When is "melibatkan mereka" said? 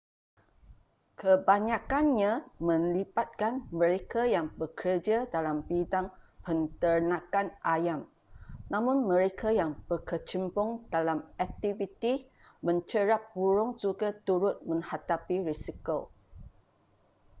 2.67-4.21